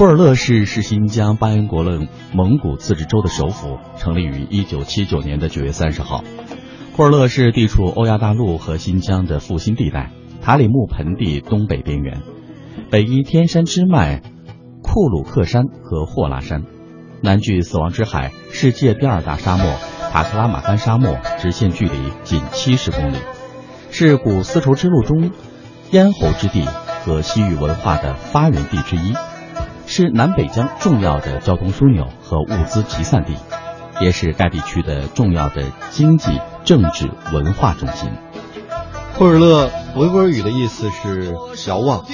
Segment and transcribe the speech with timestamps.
[0.00, 6.24] 库尔勒市是新疆巴彦果勒蒙古自治州的首府，成立于一九七九年的九月三十号。
[6.96, 10.10] 库尔勒市地处欧亚大陆和新疆的复兴地带，
[10.40, 12.22] 塔里木盆地东北边缘，
[12.90, 14.22] 北依天山支脉
[14.82, 16.62] 库鲁克山和霍拉山，
[17.22, 19.66] 南距死亡之海、世界第二大沙漠
[20.12, 23.18] 塔克拉玛干沙漠，直线距离仅七十公里，
[23.90, 25.30] 是古丝绸之路中
[25.90, 26.64] 咽喉之地
[27.04, 29.12] 和西域文化的发源地之一。
[29.90, 33.34] 是南北疆重要的交通枢纽和物资集散地，
[34.00, 38.08] 也是该地区的重要的经济、政治、文化中心。
[39.18, 41.34] 库尔勒维吾尔语的意思是
[41.68, 42.04] 遥望，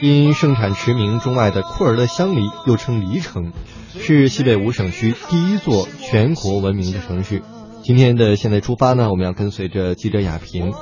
[0.00, 3.52] 因盛产驰名中外的库尔勒香梨，又称梨城，
[3.98, 7.42] 是西北五省区第一座全国闻名的城市。
[7.82, 10.72] 今天的现在出发呢，我们要跟随着记者雅萍，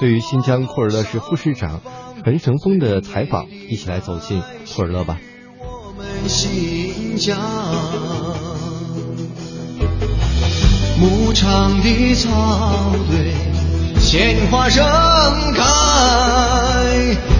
[0.00, 1.82] 对于新疆库尔勒市副市长
[2.24, 4.42] 陈成峰的采访，一起来走进
[4.74, 5.18] 库尔勒吧。
[6.26, 7.38] 新疆，
[10.98, 12.30] 牧场的草
[13.10, 13.34] 堆，
[14.00, 14.84] 鲜花盛
[15.54, 15.62] 开，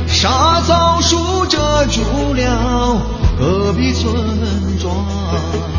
[0.06, 3.00] 沙枣树遮住了
[3.38, 4.14] 戈壁村
[4.80, 5.73] 庄。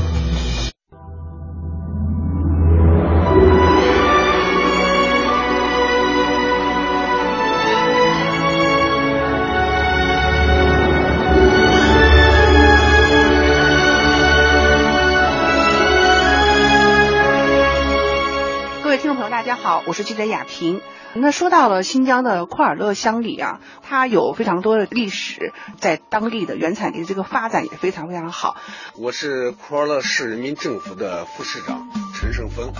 [19.05, 20.81] 听众朋友，大家好，我是记者雅萍。
[21.13, 28.57] 那说到了新疆的库尔勒乡里啊，它有非常多的历史，在当地的原产地这个发展也非常非常好。
[28.95, 32.73] 我是库尔勒市人民政府的副市长陈胜峰。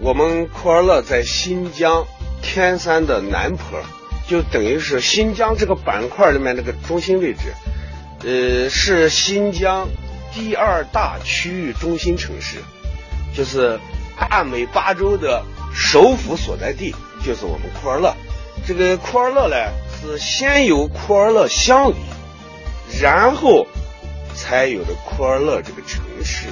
[0.00, 2.06] 我们库尔勒在新疆
[2.40, 3.78] 天山的南坡，
[4.26, 7.52] 就等于是新疆这个板块里面那个中心位置，
[8.24, 9.88] 呃，是新疆
[10.32, 12.60] 第二大区域中心城市，
[13.34, 13.78] 就是
[14.18, 15.44] 大美巴州的。
[15.76, 18.16] 首府所在地就是我们库尔勒，
[18.66, 19.56] 这个库尔勒呢
[20.00, 21.96] 是先有库尔勒乡里，
[23.00, 23.66] 然后
[24.34, 26.46] 才有的库尔勒这个城市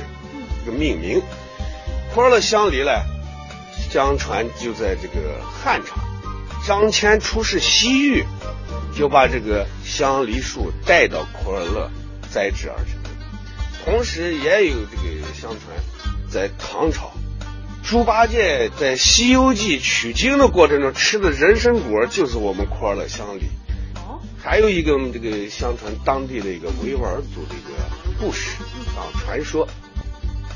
[0.65, 1.21] 这个命名。
[2.15, 2.91] 库尔勒乡里呢，
[3.91, 5.97] 相传就在这个汉朝，
[6.67, 8.25] 张骞出使西域，
[8.95, 11.91] 就把这个香梨树带到库尔勒
[12.31, 12.95] 栽植而成。
[13.85, 15.61] 同时也有这个相传，
[16.31, 17.11] 在唐朝。
[17.85, 23.43] 猪八戒在《西游记》取经的过程中吃的人参果，就是我们库尔勒乡里。
[23.97, 27.75] 哦，还有一个这个相传当地的一个维吾尔族的一个
[28.19, 28.57] 故事
[28.97, 29.69] 啊传说，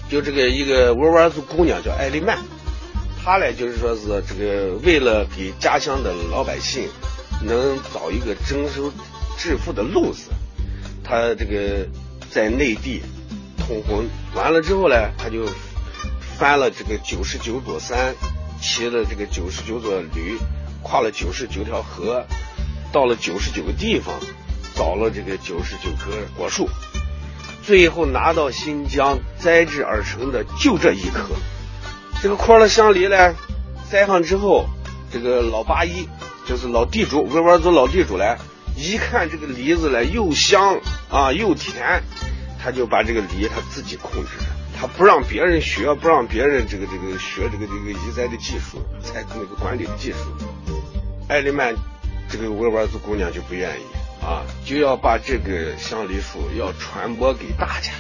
[0.09, 2.39] 就这个一个维吾尔族姑娘叫艾丽曼，
[3.23, 6.89] 她呢就是说是这个为了给家乡的老百姓
[7.45, 8.91] 能找一个增收
[9.37, 10.31] 致富的路子，
[11.05, 11.87] 她这个
[12.31, 13.03] 在内地
[13.59, 15.47] 通婚完了之后呢，她就。
[16.39, 18.15] 翻了这个九十九座山，
[18.61, 20.39] 骑了这个九十九座驴，
[20.85, 22.25] 跨了九十九条河，
[22.93, 24.15] 到了九十九个地方，
[24.77, 26.71] 找了这个九十九棵果树，
[27.65, 31.35] 最后拿到新疆栽植而成的就这一棵。
[32.23, 33.35] 这个库尔勒香梨呢，
[33.91, 34.69] 栽上之后，
[35.13, 36.09] 这个老八一
[36.47, 38.37] 就是老地主，维吾尔族老地主呢，
[38.77, 40.79] 一看这个梨子呢又香
[41.11, 42.01] 啊又甜，
[42.63, 44.58] 他就把这个梨他自己控制着。
[44.81, 50.19] 他不让别人学，不让别人这个这个学这个这个移栽的技术，采那个管理的技术。
[51.29, 51.75] 艾丽曼
[52.29, 53.83] 这个维吾尔族姑娘就不愿意
[54.25, 57.91] 啊，就要把这个香梨树要传播给大家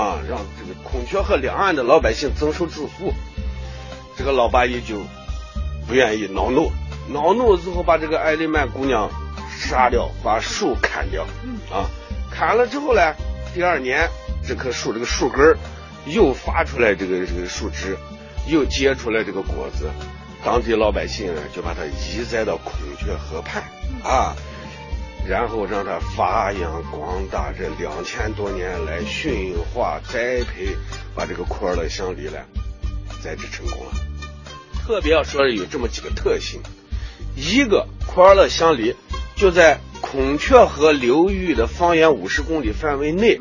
[0.00, 3.12] 啊，让这个孔雀河两岸的老百姓增收致富。
[4.16, 5.02] 这个老八一就
[5.88, 6.70] 不愿意，恼怒，
[7.08, 9.10] 恼怒之后把这个艾丽曼姑娘
[9.50, 11.24] 杀掉，把树砍掉。
[11.72, 11.90] 啊，
[12.30, 13.14] 砍了之后呢，
[13.52, 14.08] 第二年
[14.46, 15.58] 这棵树这个树根儿。
[16.06, 17.96] 又发出来这个这个树枝，
[18.48, 19.90] 又结出来这个果子，
[20.42, 23.62] 当地老百姓呢就把它移栽到孔雀河畔
[24.02, 24.34] 啊，
[25.28, 27.52] 然后让它发扬光大。
[27.52, 30.74] 这两千多年来驯化栽培，
[31.14, 32.38] 把这个库尔勒香梨呢
[33.22, 33.92] 栽植成功了。
[34.82, 36.62] 特别要说有这么几个特性，
[37.36, 38.96] 一个库尔勒香梨
[39.36, 43.38] 就在孔雀河流域的方圆五十公里范围内，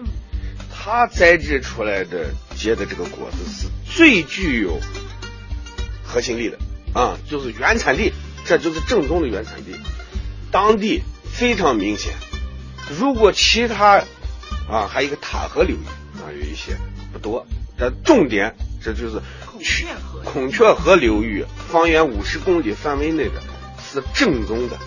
[0.69, 2.31] 它栽植出来的。
[2.59, 4.79] 结的这个果子是最具有
[6.03, 6.59] 核心力的
[6.93, 8.13] 啊，就是原产地，
[8.45, 9.73] 这就是正宗的原产地，
[10.51, 12.13] 当地非常明显。
[12.99, 14.03] 如果其他
[14.69, 15.85] 啊，还有一个塔河流域
[16.19, 16.77] 啊，有一些
[17.13, 17.47] 不多，
[17.77, 23.41] 但重点这就是孔雀河孔雀河流域方圆五十公里范围内的
[23.81, 24.77] 是正宗的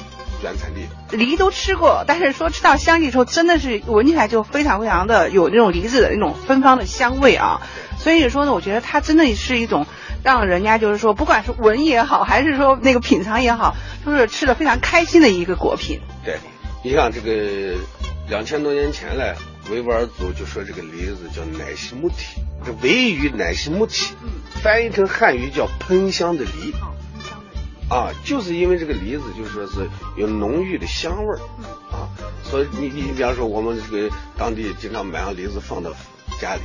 [0.42, 1.16] 原产地。
[1.16, 7.60] 梨都吃过，但是说吃到香梨的时候，真的是闻起来就非常非常的有那种梨子的那种芬芳的香味啊。
[7.98, 9.86] 所以说呢，我觉得它真的是一种
[10.24, 16.00] 让人家就是说，不管是闻也好，还是说那个品尝也好，都是吃的非常开心的一个果品。
[16.24, 16.38] 对，
[16.82, 17.76] 你像这个
[18.28, 19.34] 两千多年前嘞，
[19.70, 24.14] 维吾尔族就说这个梨子叫奶西木提，这维语奶西木提，
[24.62, 26.74] 翻译成汉语叫喷香的梨。
[27.92, 29.86] 啊，就是因为这个梨子，就说是
[30.16, 31.38] 有浓郁的香味儿，
[31.94, 32.08] 啊，
[32.42, 35.90] 所以你你比方说我们这个当地经常买上梨子放到
[36.40, 36.62] 家里，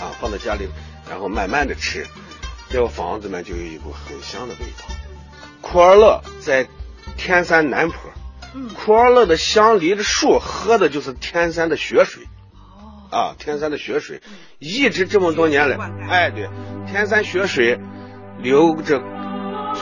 [0.00, 0.66] 啊，放到家里，
[1.06, 2.06] 然后慢慢的吃，
[2.70, 4.86] 这个房子呢就有一股很香的味道。
[5.60, 6.66] 库尔勒在
[7.18, 7.96] 天山南坡，
[8.74, 12.22] 库尔勒的香梨的树喝的就是天山的雪水，
[13.10, 14.22] 啊，天山的雪水，
[14.58, 15.76] 一直这么多年来，
[16.08, 16.48] 哎，对，
[16.90, 17.78] 天山雪水
[18.38, 19.02] 流着。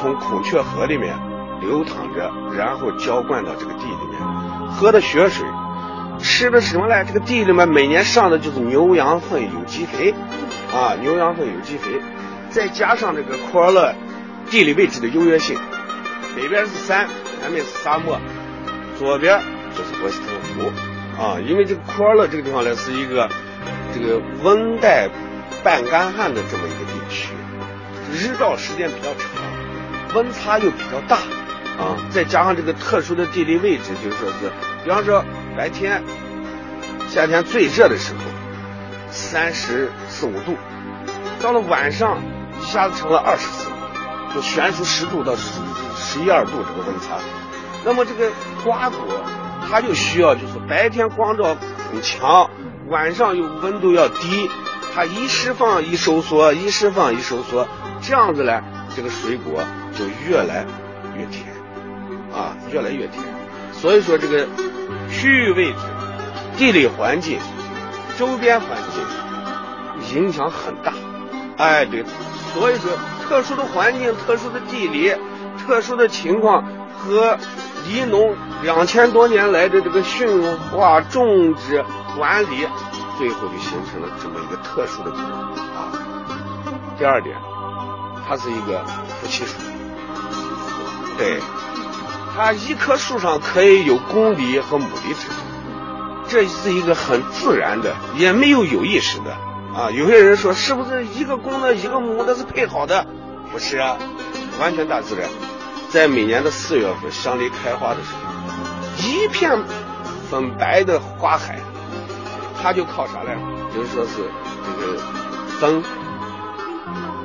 [0.00, 1.18] 从孔雀河里面
[1.60, 4.20] 流淌着，然后浇灌到这个地里面，
[4.70, 5.44] 喝的雪水，
[6.20, 7.04] 吃的什么嘞？
[7.04, 10.14] 这个地里面每年上的就是牛羊粪有机肥，
[10.72, 12.00] 啊，牛羊粪有机肥，
[12.48, 13.92] 再加上这个库尔勒
[14.48, 15.58] 地理位置的优越性，
[16.36, 17.08] 北边是山，
[17.42, 18.20] 南面是沙漠，
[18.96, 19.40] 左边
[19.72, 23.28] 就是博斯特湖，啊，因为这个库尔勒这个地方呢是一个
[23.92, 25.08] 这个温带
[25.64, 27.34] 半干旱的这么一个地区，
[28.12, 29.57] 日照时间比较长。
[30.14, 31.16] 温差又比较大，
[31.78, 34.50] 啊，再加上这个特殊的地理位置，就是说是，
[34.84, 35.24] 比方说
[35.56, 36.02] 白天
[37.08, 38.20] 夏天最热的时候，
[39.10, 40.56] 三十四五度，
[41.42, 42.18] 到了晚上
[42.60, 43.70] 一下子成了二十四度，
[44.34, 45.60] 就悬殊十度到十
[45.96, 47.18] 十一二度这个温差。
[47.84, 48.30] 那么这个
[48.64, 48.98] 瓜果，
[49.70, 51.56] 它就需要就是白天光照
[51.90, 52.50] 很强，
[52.88, 54.50] 晚上又温度要低，
[54.94, 57.68] 它一释放一收缩，一释放一收缩，
[58.00, 58.62] 这样子呢，
[58.96, 59.62] 这个水果。
[59.98, 60.64] 就越来
[61.16, 61.44] 越甜，
[62.32, 63.24] 啊，越来越甜。
[63.72, 64.46] 所以说这个
[65.10, 65.78] 区域位置、
[66.56, 67.40] 地理环境、
[68.16, 70.92] 周边环境影响很大。
[71.56, 72.04] 哎，对，
[72.54, 72.92] 所以说
[73.28, 75.12] 特殊的环境、特殊的地理、
[75.58, 76.64] 特殊的情况
[76.96, 77.36] 和
[77.88, 81.84] 梨农两千多年来的这个驯化、种植、
[82.16, 82.66] 管理，
[83.18, 85.90] 最后就形成了这么一个特殊的果啊。
[86.96, 87.36] 第二点，
[88.28, 89.54] 它是一个夫妻树。
[91.18, 91.40] 对，
[92.36, 95.36] 它一棵树上可以有公梨和母梨之分，
[96.28, 99.32] 这是一个很自然的，也没有有意识的
[99.76, 99.90] 啊。
[99.90, 103.04] 有些人说是不是一个公的，一个母的是配好的？
[103.50, 103.96] 不是啊，
[104.60, 105.28] 完全大自然。
[105.90, 109.58] 在每年的四月份，香梨开花的时候，一片
[110.30, 111.58] 粉白的花海，
[112.62, 113.36] 它就靠啥嘞？
[113.74, 114.30] 就是说是
[114.80, 114.98] 这个
[115.58, 115.82] 风，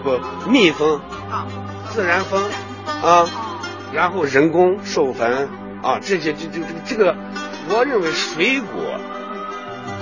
[0.01, 0.99] 不蜜蜂，
[1.91, 2.41] 自然风
[3.03, 3.27] 啊。
[3.93, 5.47] 然后人工授粉
[5.83, 7.15] 啊，这些就就这个这个，
[7.69, 8.99] 我认为水果，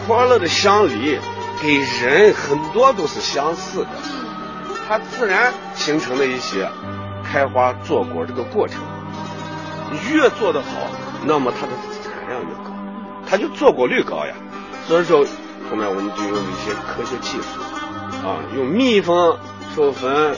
[0.08, 1.20] 快乐的香梨
[1.62, 3.90] 给人很多都是相似的，
[4.88, 6.70] 它自然形成的一些
[7.24, 8.80] 开花坐果这个过程，
[10.10, 10.68] 越做得好，
[11.26, 12.72] 那么它的产量越高，
[13.30, 14.34] 它就坐果率高呀。
[14.88, 15.26] 所以说
[15.70, 17.60] 后面我们就用一些科学技术
[18.26, 19.38] 啊，用蜜蜂
[19.76, 20.36] 授粉，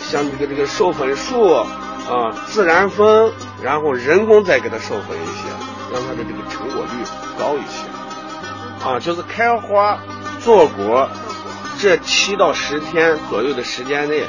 [0.00, 1.64] 像这个这个授粉术。
[2.08, 3.32] 啊，自然风，
[3.62, 5.48] 然后人工再给它授粉一些，
[5.92, 7.04] 让它的这个成果率
[7.36, 7.84] 高一些。
[8.88, 9.98] 啊，就是开花、
[10.40, 11.08] 坐果，
[11.80, 14.22] 这七到十天左右的时间内，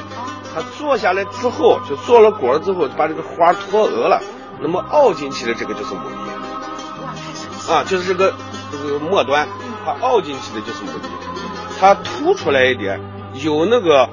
[0.52, 4.20] 它坐下来之后，就做了果之后，把这个花脱蛾了，
[4.60, 7.72] 那么凹进去的这个就是母梨。
[7.72, 8.34] 啊，就是这个
[8.72, 9.46] 这个末端，
[9.84, 11.08] 它凹进去的就是母梨，
[11.78, 13.00] 它凸出来一点，
[13.34, 14.08] 有那个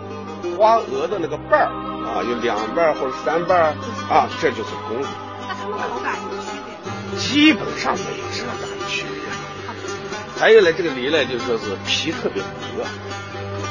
[0.55, 1.71] 花蛾的那个瓣儿。
[2.15, 3.75] 啊，有两瓣或者三瓣
[4.09, 5.05] 啊，这就是公梨。
[5.47, 7.19] 那它们口感有区别？
[7.19, 10.39] 基本上没有什么大的区别。
[10.39, 12.85] 还有呢，这个梨呢，就说是皮特别薄，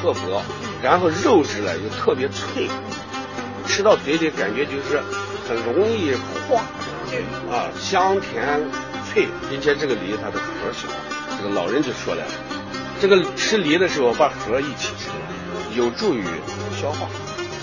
[0.02, 0.42] 特薄，
[0.82, 2.68] 然后肉质呢又特别脆，
[3.66, 5.02] 吃到嘴里感觉就是
[5.48, 6.14] 很容易
[6.46, 6.60] 化，
[7.50, 8.62] 啊，香甜
[9.10, 10.88] 脆，并且这个梨它的核小，
[11.38, 12.22] 这个老人就说了，
[13.00, 15.08] 这个吃梨的时候把核一起吃，
[15.74, 16.24] 有助于
[16.78, 17.08] 消化。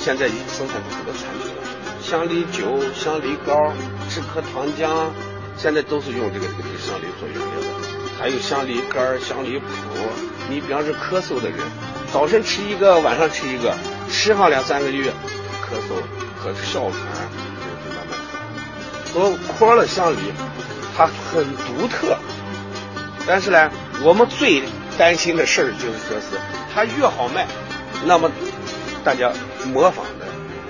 [0.03, 1.62] 现在已经生产出很多产品了，
[2.01, 3.72] 香梨酒、香梨膏、
[4.10, 5.12] 止咳糖浆，
[5.55, 8.20] 现在都是用这个这个香梨做原料的。
[8.20, 9.62] 还有香梨干、香梨脯。
[10.50, 11.60] 你比方说咳嗽的人，
[12.12, 13.75] 早晨吃一个，晚上吃一个，
[14.10, 15.12] 吃上两三个月，
[15.63, 15.93] 咳嗽
[16.36, 16.91] 和哮喘
[17.53, 18.17] 就慢慢
[19.13, 19.13] 好。
[19.13, 20.17] 和库尔勒香梨，
[20.98, 22.17] 它很独特，
[23.27, 23.70] 但是呢，
[24.01, 24.63] 我们最
[24.98, 26.39] 担心的事儿就是说是
[26.74, 27.46] 它越好卖，
[28.03, 28.31] 那么。
[29.03, 29.31] 大家
[29.74, 30.25] 模仿的、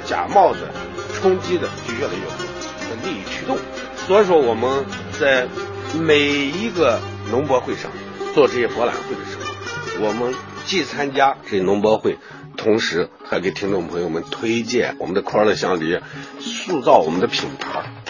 [0.05, 0.71] 假冒的、
[1.13, 3.57] 冲击的就越来越多，利益驱动，
[4.07, 4.85] 所以说我们
[5.19, 5.47] 在
[5.99, 7.91] 每一个农博会上
[8.33, 10.33] 做这些博览会的时候，我们
[10.65, 12.17] 既参加这些农博会，
[12.57, 15.99] 同时还给听众朋友们推荐我们的库尔勒香梨，
[16.39, 18.00] 塑造我们的品牌。